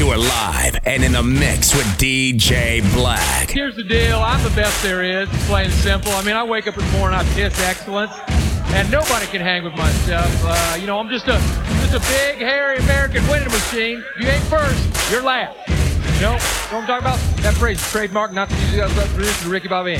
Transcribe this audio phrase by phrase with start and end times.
[0.00, 3.50] You are live and in the mix with DJ Black.
[3.50, 4.18] Here's the deal.
[4.18, 6.10] I'm the best there is, plain and simple.
[6.12, 8.10] I mean, I wake up in the morning, I piss excellence,
[8.72, 10.34] and nobody can hang with my stuff.
[10.42, 11.36] Uh, you know, I'm just a
[11.84, 14.02] just a big, hairy American winning machine.
[14.18, 15.68] You ain't first, you're last.
[15.68, 17.18] You know what I'm talking about?
[17.42, 19.98] That phrase trademark, not to use that producer Ricky Bobby.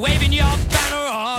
[0.00, 1.29] waving your banner on.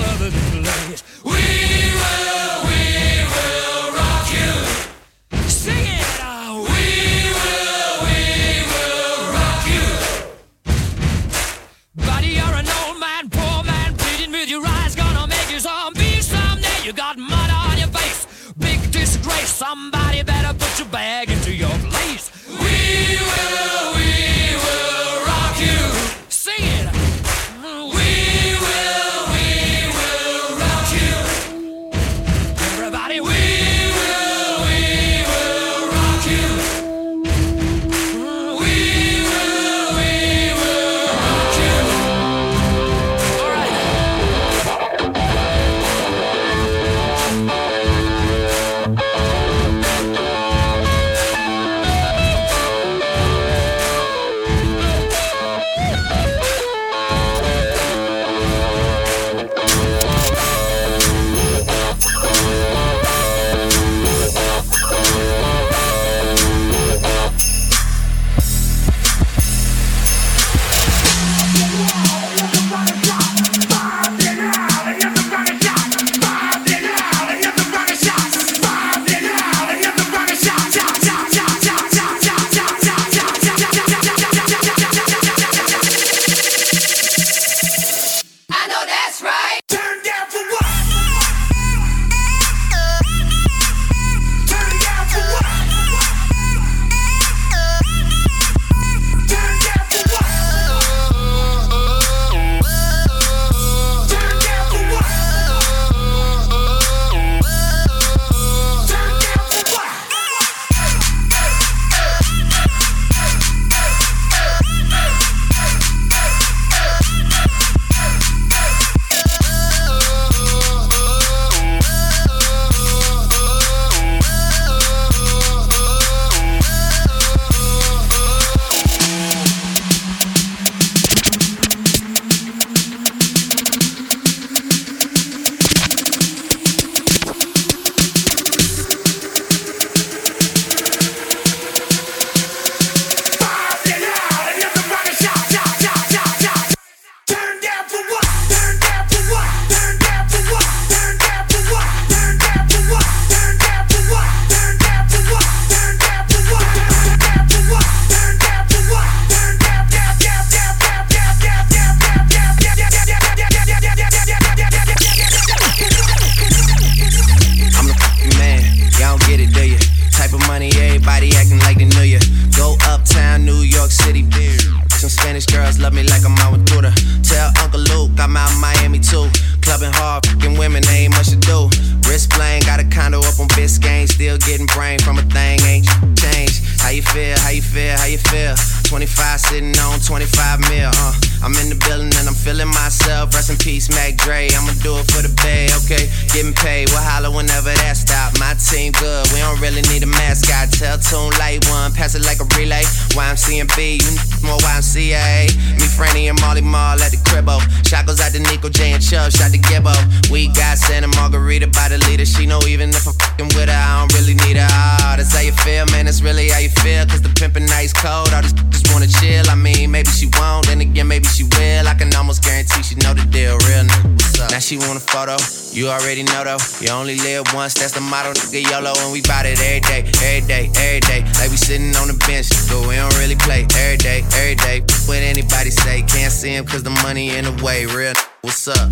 [216.80, 218.32] feel, cause the pimpin' nice cold.
[218.34, 219.44] all just, just wanna chill.
[219.50, 221.88] I mean, maybe she won't, then again, maybe she will.
[221.88, 223.60] I can almost guarantee she know the deal.
[223.68, 224.52] Real nigga, what's up?
[224.52, 225.38] Now she want a photo,
[225.76, 226.62] you already know though.
[226.80, 228.94] You only live once, that's the motto, nigga YOLO.
[229.04, 231.22] And we bout it every day, every day, every day.
[231.38, 234.82] Like we sitting on the bench, but we don't really play every day, every day.
[235.06, 237.86] What anybody say, can't see him cause the money in the way.
[237.86, 238.90] Real nigga, what's up?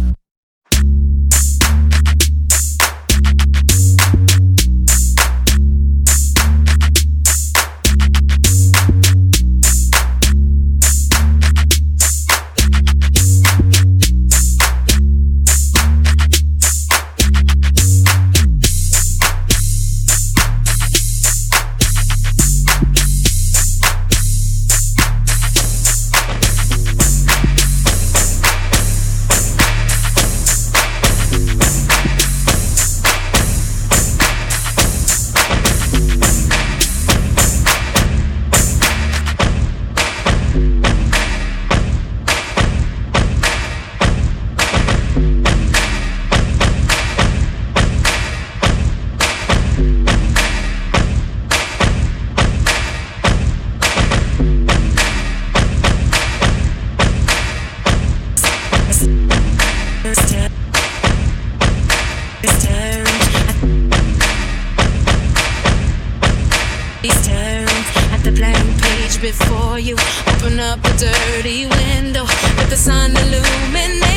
[71.00, 74.09] dirty window with the sun illuminating.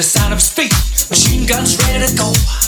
[0.00, 0.72] the sound of speed.
[1.10, 2.59] Machine guns ready to go.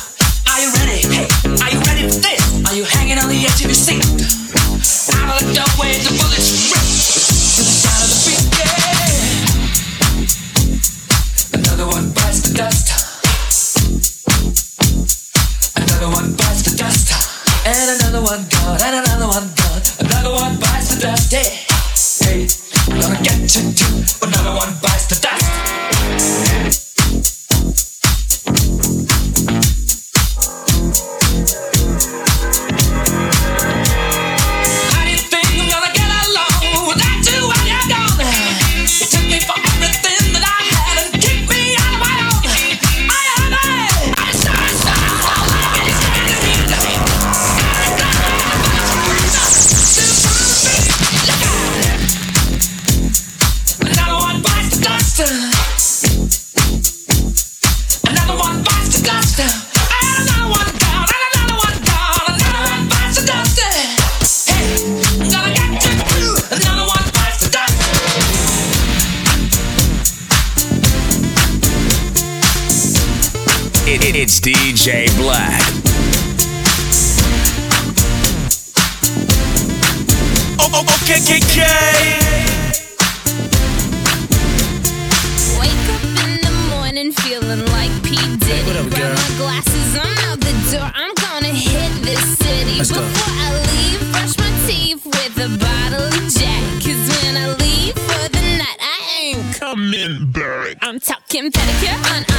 [92.82, 93.00] Let's go.
[93.00, 96.82] Before I leave, brush my teeth with a bottle of Jack.
[96.82, 100.78] Cause when I leave for the night, I ain't coming back.
[100.82, 102.31] I'm talking pedicure on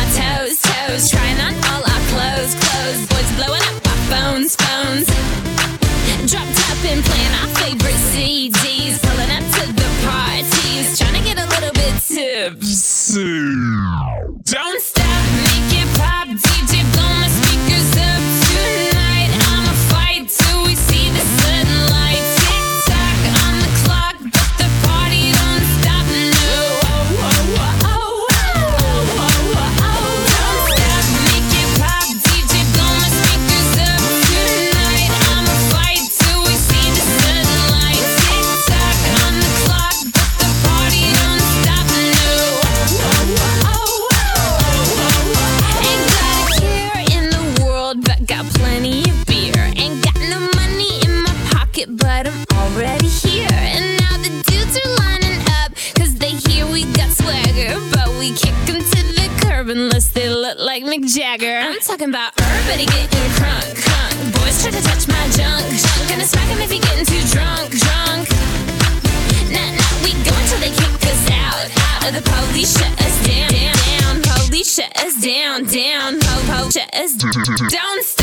[62.03, 64.33] talking about everybody getting crunk, crunk.
[64.33, 66.09] Boys try to touch my junk, junk.
[66.09, 68.27] Gonna smack him if he getting too drunk, drunk.
[69.51, 71.71] Nah, nah, we go until they kick us out,
[72.03, 72.13] out.
[72.13, 74.47] The police shut us down, down, down.
[74.47, 76.19] Police shut us down, down.
[76.19, 77.69] Po, po, shut us down.
[77.69, 78.22] Don't stop.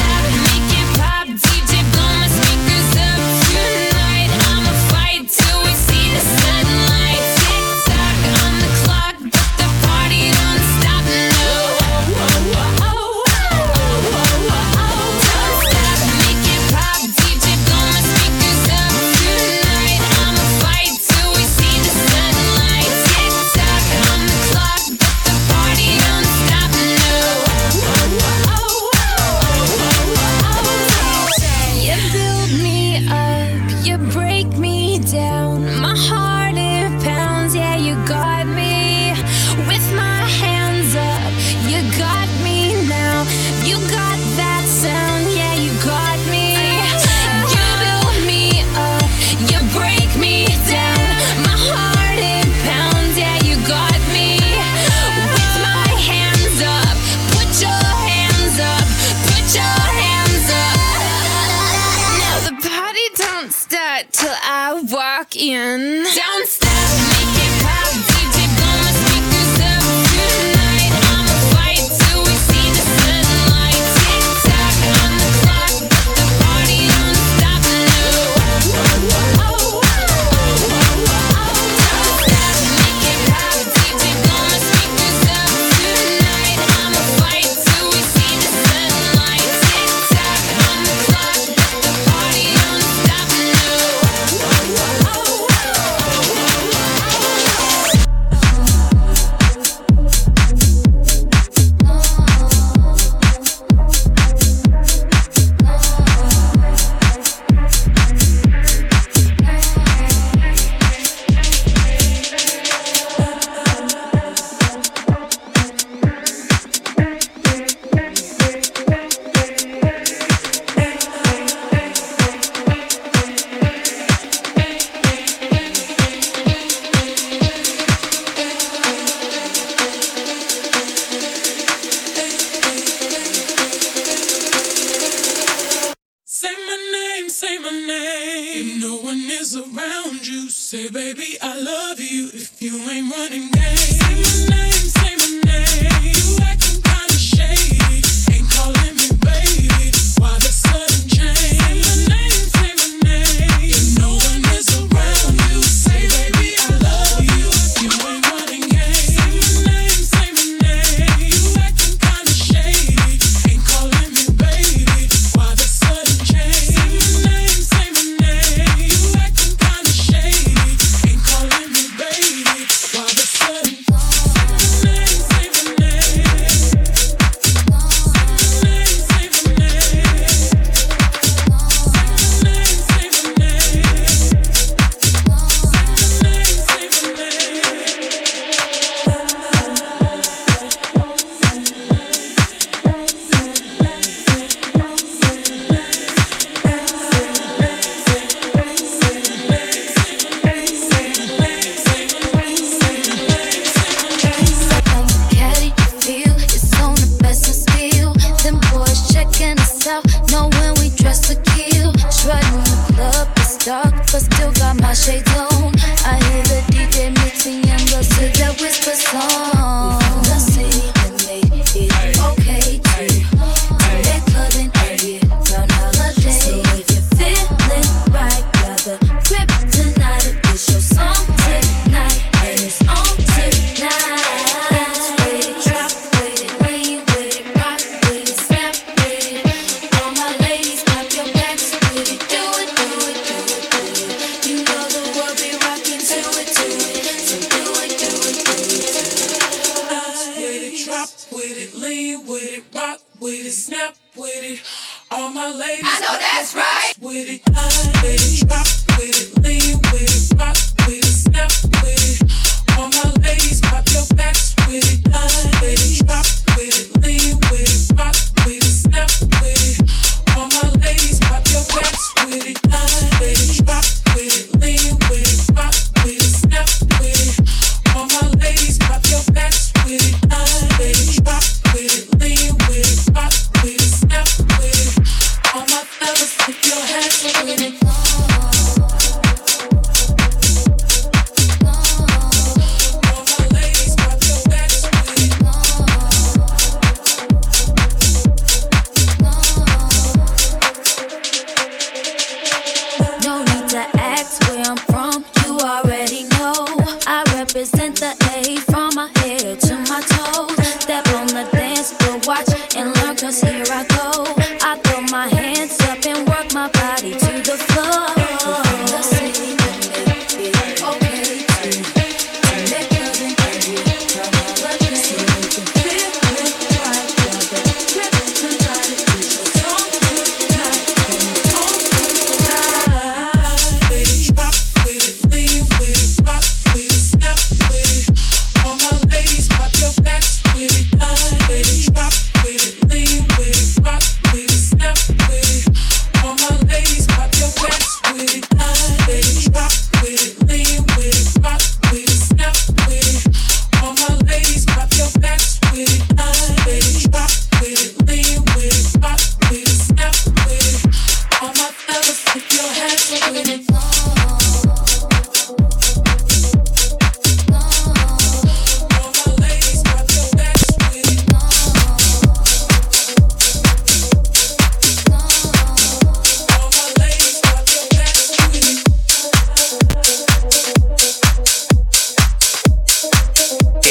[287.23, 287.80] Thank you.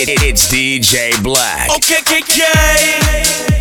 [0.01, 1.69] It, it, it's DJ Black.
[1.71, 3.58] Okay, okay, okay.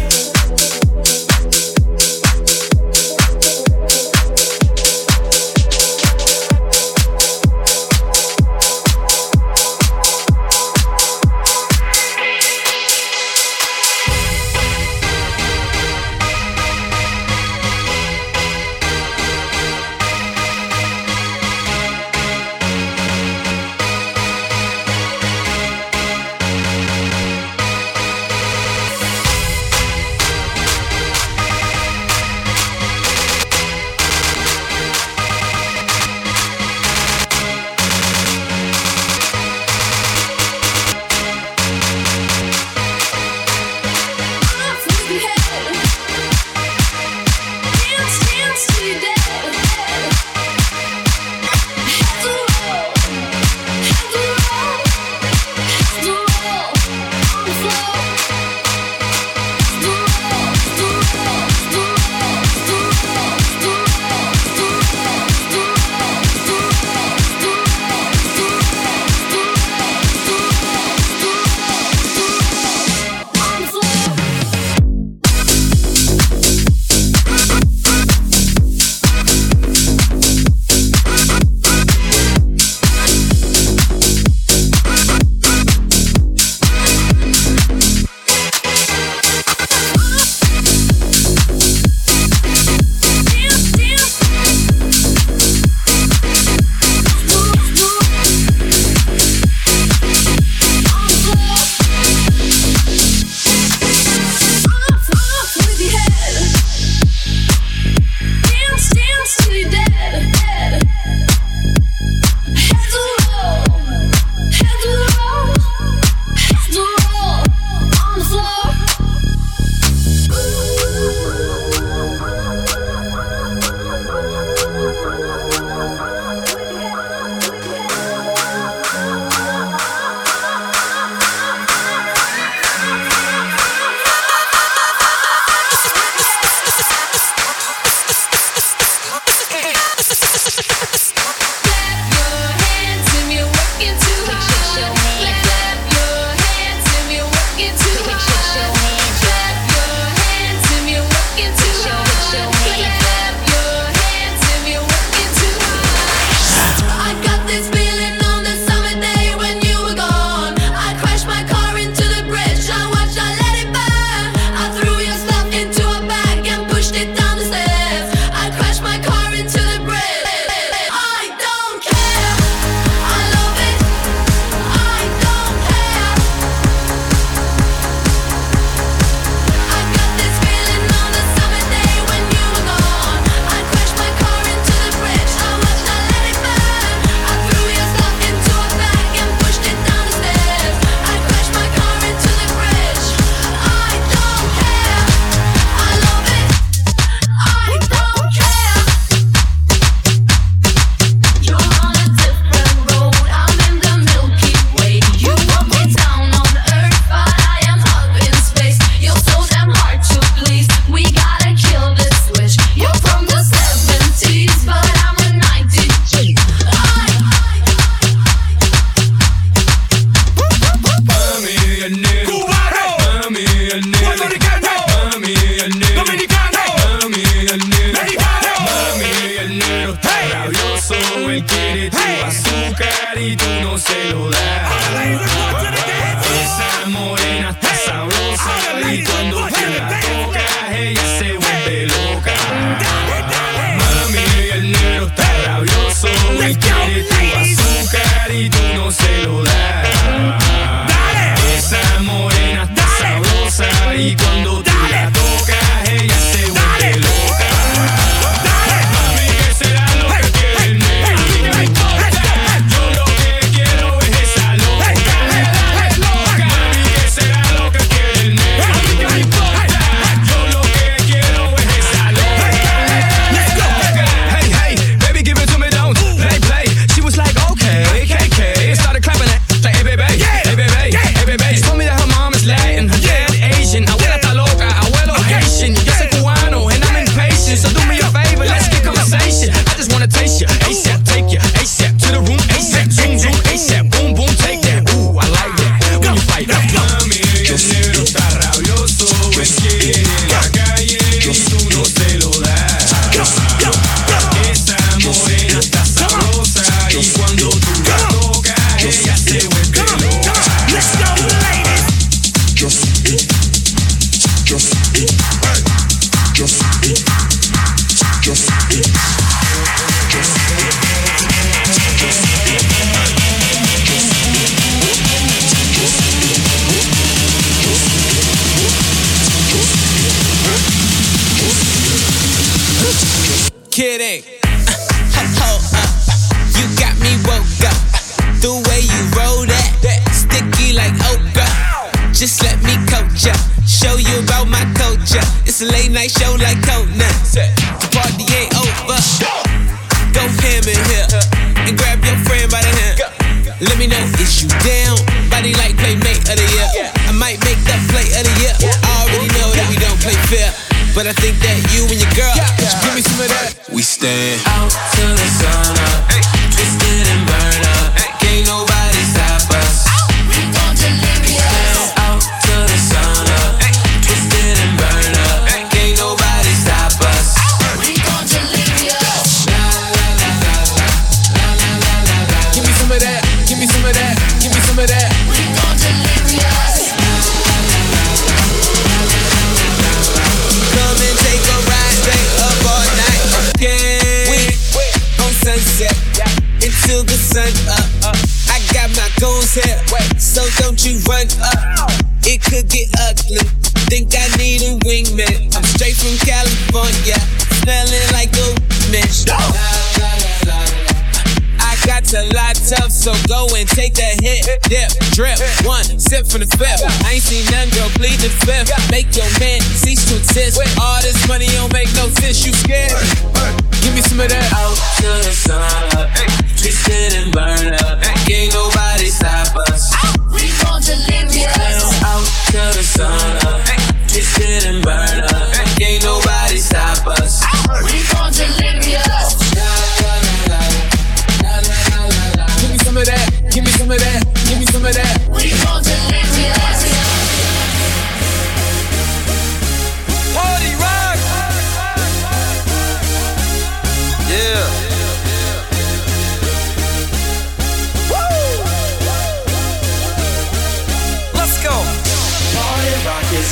[416.58, 416.87] fell.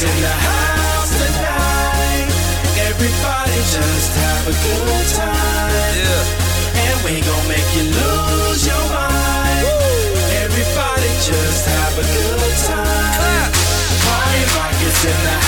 [0.02, 2.28] in the house tonight.
[2.84, 5.96] Everybody just have a good time.
[5.96, 6.84] Yeah.
[6.84, 9.66] And we gon' make you lose your mind.
[10.44, 13.12] Everybody just have a good time.
[13.16, 13.52] Clap.
[14.04, 14.42] Party
[15.08, 15.45] in the house.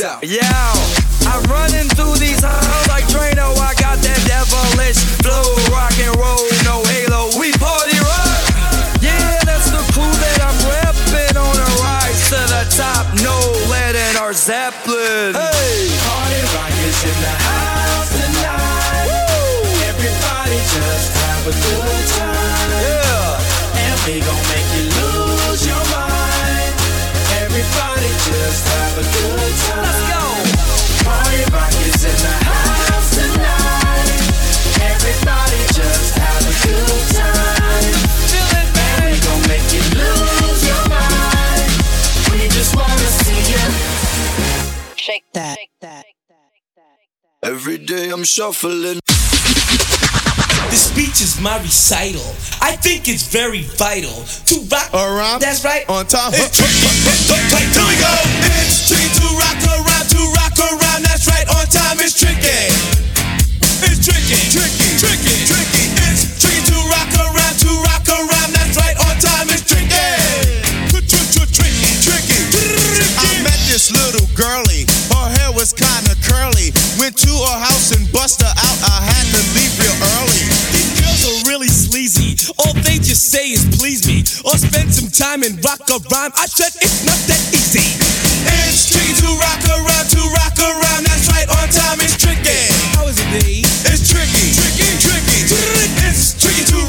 [0.00, 0.22] out.
[0.22, 0.97] Yeah.
[48.18, 48.98] I'm shuffling.
[50.74, 52.34] This speech is my recital.
[52.58, 55.38] I think it's very vital to rock around.
[55.38, 55.86] That's right.
[55.86, 56.34] On time.
[56.34, 56.74] It's tricky.
[56.74, 58.10] Here we go.
[58.58, 61.06] It's tricky to rock around, to rock around.
[61.06, 61.46] That's right.
[61.46, 62.74] On time is tricky.
[63.86, 65.86] It's tricky, tricky, tricky, tricky.
[66.10, 68.50] It's tricky to rock around, to rock around.
[68.50, 68.98] That's right.
[68.98, 69.94] On time is tricky.
[70.90, 72.42] Tricky, tricky, tricky.
[73.14, 74.90] I met this little girlie
[75.58, 76.70] was kinda curly.
[77.02, 78.78] Went to her house and bust her out.
[78.94, 80.42] I had to leave real early.
[80.70, 82.38] These girls are really sleazy.
[82.62, 84.22] All they just say is please me.
[84.46, 86.30] Or spend some time and rock a rhyme.
[86.38, 87.82] I said it's not that easy.
[88.70, 91.02] It's tricky to rock around, to rock around.
[91.10, 92.70] That's right, on time is tricky.
[92.94, 93.66] How is it, D?
[93.90, 95.38] It's tricky, tricky, tricky.
[96.06, 96.87] It's tricky to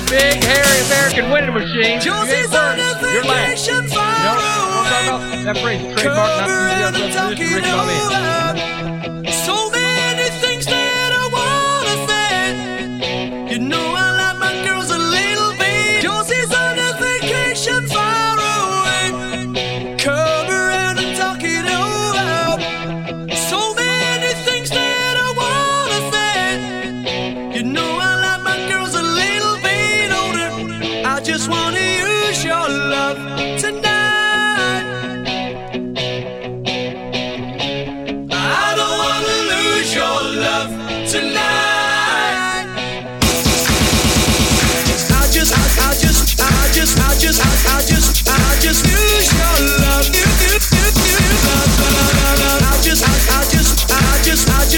[0.00, 2.00] the big, hairy American winning machine.
[2.00, 2.78] Josie's on
[3.12, 3.66] You're last.
[3.66, 3.88] You know,
[5.44, 8.54] that phrase trademark, not the, the, the,
[9.74, 9.89] the,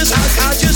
[0.04, 0.71] just, I, just.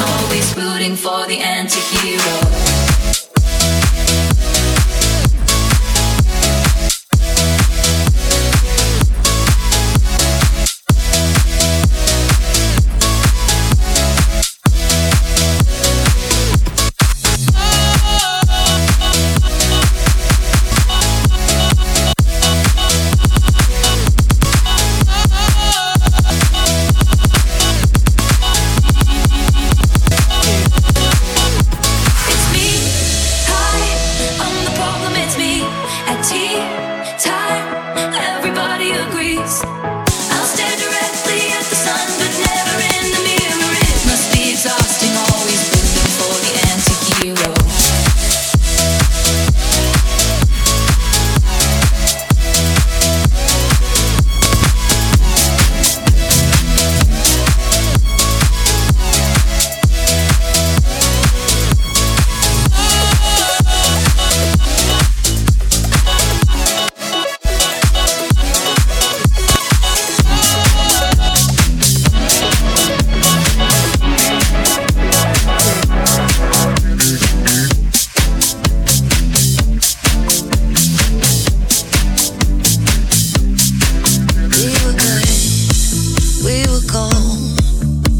[0.00, 2.67] Always rooting for the anti-hero.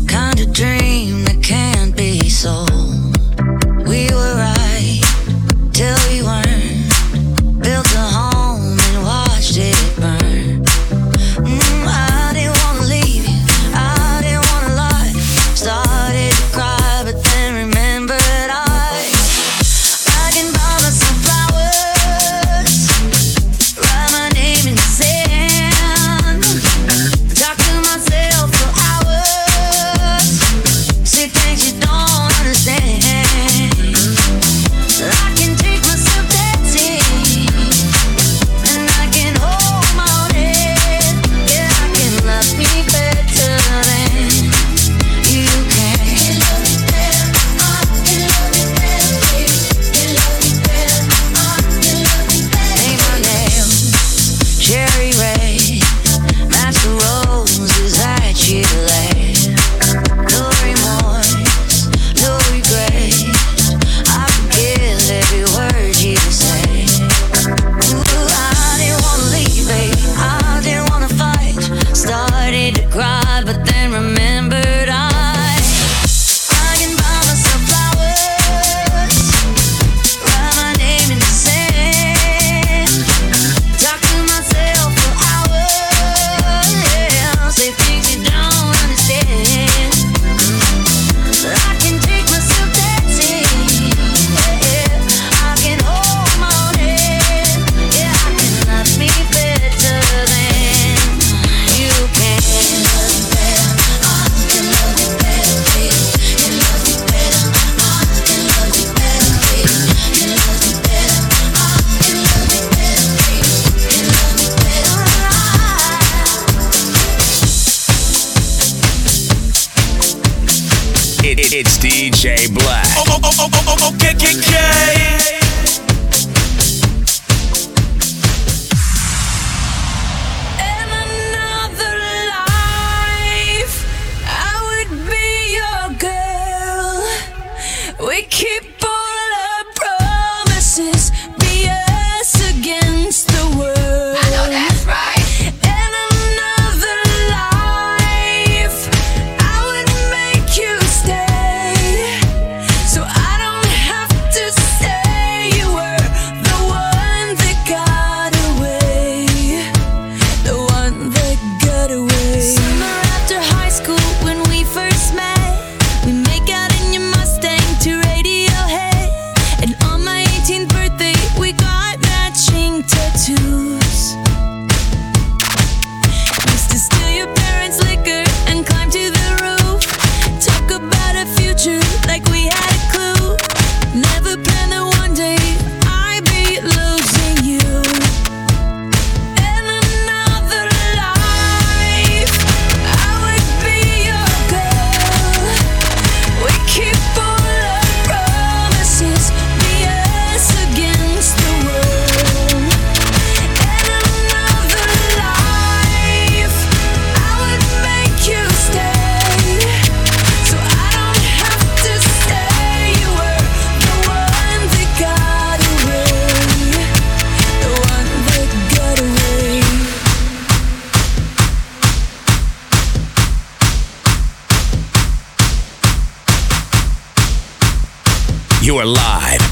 [0.06, 0.87] Kind of dream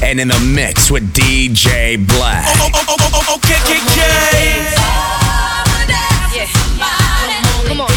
[0.06, 2.46] and in the mix with DJ Black.
[2.60, 3.40] Oh, oh, oh, oh, oh,
[7.66, 7.88] Come on.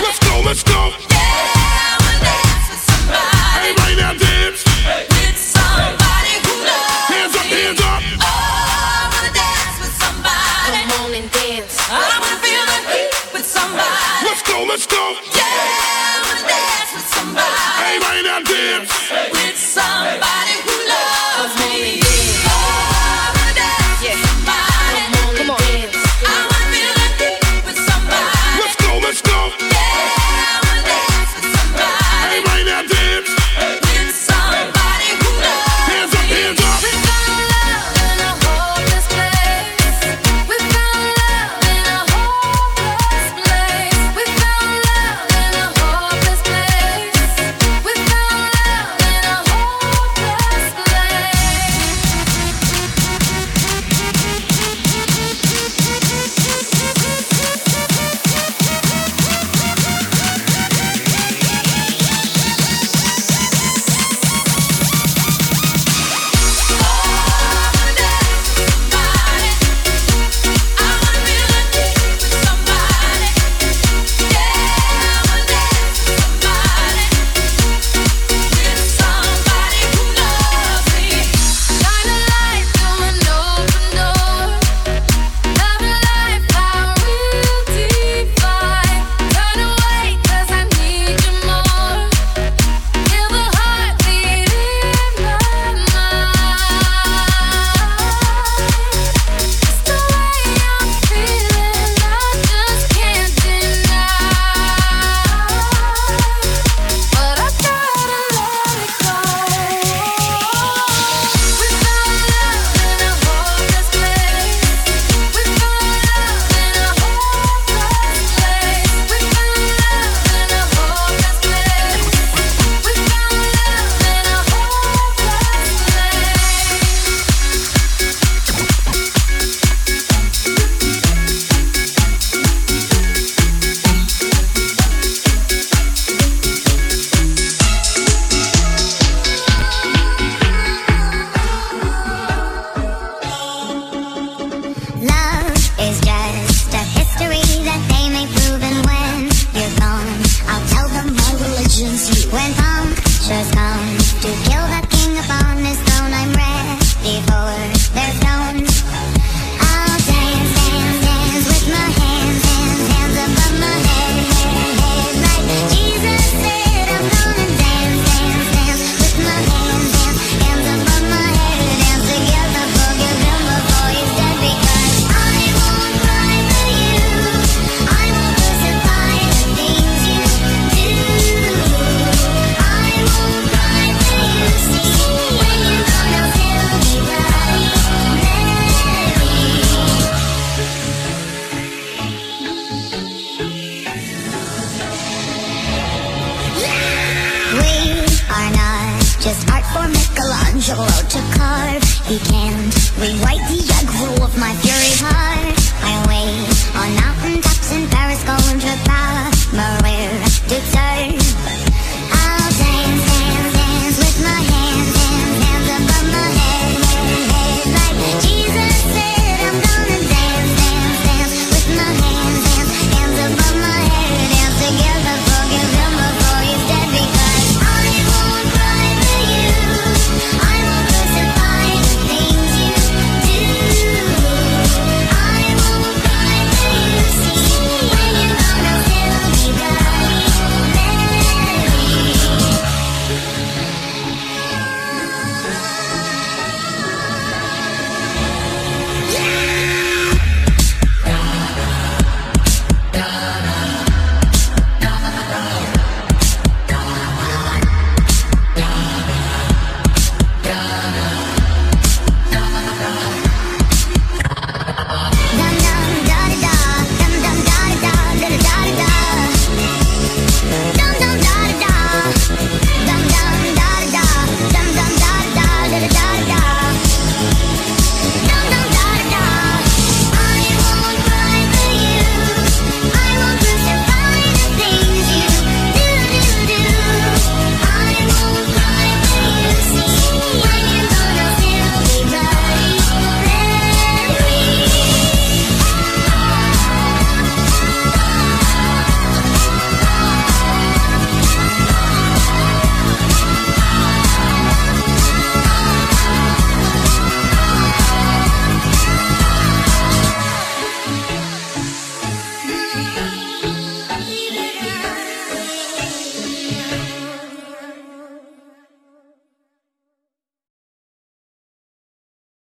[0.00, 0.87] Let's go, let's go.